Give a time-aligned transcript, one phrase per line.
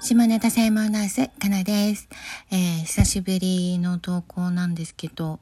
[0.00, 2.08] 下ネタ専門ナース、かなです、
[2.52, 5.40] えー、久しぶりの投稿なんですけど、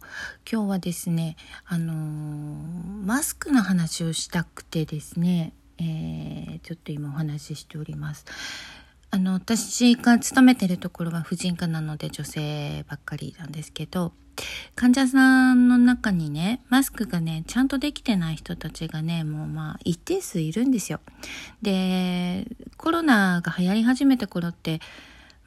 [0.51, 1.37] 今日はですね、
[1.67, 1.97] あのー、
[3.05, 8.25] マスクの話をしたくてですね、えー、ちょっと今お話ししております。
[9.15, 14.13] あの、私が勤めてるところは婦人科なので女性ばっかりなんですけど、
[14.75, 20.99] 患者さんの中にね、マスクがね、ちゃんとできてない人たちがね、もうまあ一定数いるんですよ。
[21.63, 24.81] で、コロナが流行り始めた頃って、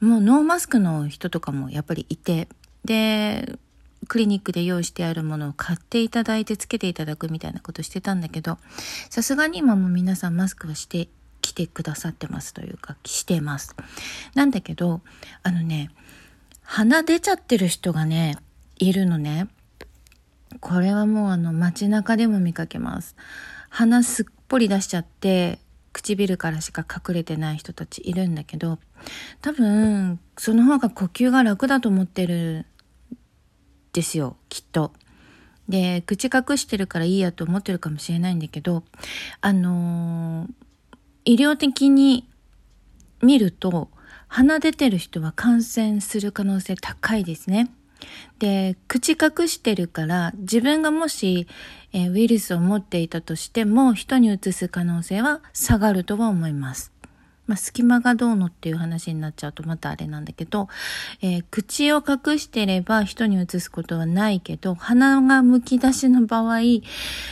[0.00, 2.48] もうノーマスクの人とかもやっぱりいて、
[2.86, 3.58] で、
[4.06, 8.56] クリニックで用意してあるものを買っていただいてつけていただくみたいなことしてたんだけど、
[9.10, 11.08] さすがに今も皆さんマスクはして
[11.40, 13.74] きてくださってますというか、してます。
[14.34, 15.00] なんだけど、
[15.42, 15.90] あのね、
[16.62, 18.36] 鼻出ちゃってる人がね、
[18.76, 19.48] いるのね。
[20.60, 23.16] これはもうあの街中でも見かけます。
[23.68, 25.58] 鼻すっぽり出しちゃって
[25.92, 28.78] 唇からしか隠れてない人たちいるんだけど
[29.42, 32.66] 多分その方が呼吸が楽だと思ってる
[33.92, 34.92] ですよきっと。
[35.68, 38.84] で口隠してるからいいやと思ってるかもしれないんだけど
[39.42, 40.48] あのー、
[41.28, 42.26] 医療的に
[43.20, 43.90] 見ると
[44.28, 47.70] 鼻出てる人は感染する可能性高いですね。
[48.38, 51.46] で、口隠してるから自分がもし、
[51.92, 56.92] えー、ウイルスを持っていたとしても人にうつす可能性は下がるとは思います。
[57.46, 60.68] まあ、隙間がどうのっていう話になっちゃうとまたあれなんだけど、
[61.20, 66.60] えー、口を隠してれば人にうつすことはないけど、鼻がむき出しの場合、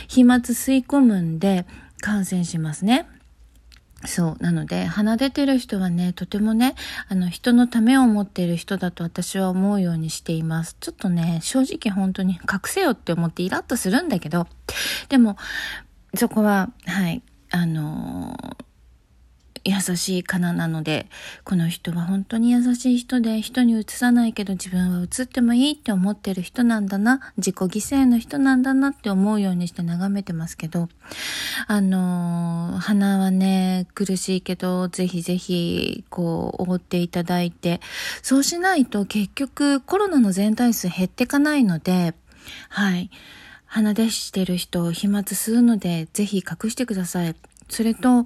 [0.07, 1.65] 飛沫吸い込むんで
[1.99, 3.07] 感染しますね。
[4.05, 4.43] そう。
[4.43, 6.75] なので、鼻出てる人はね、とてもね、
[7.09, 10.77] あの、人のためを持っている人だと私は思うようにしています。
[10.79, 14.47] ちょっとね、正直本当に隠せよって思ってイラッとするんだけど、
[15.09, 15.37] でも、
[16.15, 18.66] そこは、はい、あのー
[19.67, 21.07] 優しいかななので、
[21.43, 30.87] この人は本当に優しい人で人にうつさないけど自分はうつってもいいって思ってる人なんだな、自己犠牲の人なんだなって思うようにして眺めてますけど、
[31.67, 37.81] あの、鼻はね、苦しいけど、ぜひぜひ、こう、覆っていただいて、
[38.21, 42.13] そうしないと結局コロナの全体数減ってかないので、
[42.69, 43.09] はい。
[43.65, 47.35] 鼻出してる人、飛沫吸うので、ぜひ隠してください。
[47.69, 48.25] それと、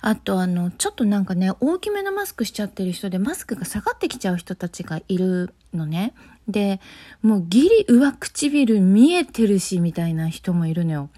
[0.00, 6.12] あとあの、ちょっとなんかね、大きめのマスクしちゃってる人で、マスクが下がってきちゃう人たちがいるのね。
[6.48, 6.80] で、
[7.22, 11.10] もうギリ上唇見えてるし、みたいな人もいるのよ。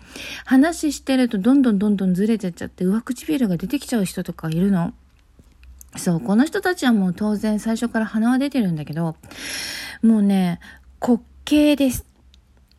[0.44, 4.92] 話してるとどんどんどんどんずれてっちゃって、上唇が出てきちゃう人とかいるの。
[5.96, 9.16] そう、この人たちはもう当然最初から鼻は出てるんだけど、
[10.02, 10.60] もうね、
[11.00, 12.04] 滑稽です。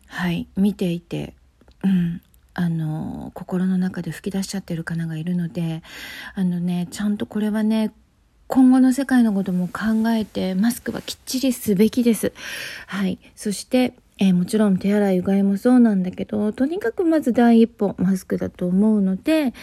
[0.07, 1.33] はい、見ていて。
[1.83, 2.21] うん。
[2.55, 5.83] あの心の中で吹き出しちゃってる方がいるので
[6.33, 7.93] あのねちゃんとこれはね
[8.47, 12.31] 今後の世界のことも考えてマスクはきっちりすべきです。
[12.87, 13.17] はい。
[13.35, 19.53] そして、えー、もちろん手洗いうがいもそうなんだけど、とにかくまず第一歩マスクだと思うので、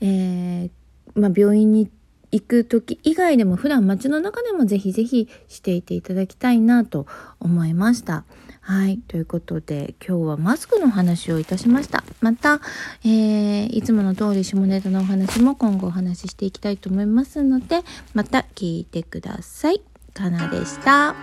[0.00, 0.70] えー、
[1.14, 1.88] まあ、病院に
[2.34, 7.06] 行く時以外でも普段街の中でもぜひぜひしていていただきたいなと
[7.38, 8.24] 思いました。
[8.60, 8.98] はい。
[9.06, 12.02] ということで、今日はマスクの話をいたしました。
[12.20, 12.60] また、
[13.04, 17.82] えー、いつもの通り下ネタのお話も今後お話ししていきたいと思いますので、
[18.14, 19.80] また聞いてください。
[20.12, 21.14] かなでした。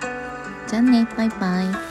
[0.68, 1.91] じゃあね、バイバイ。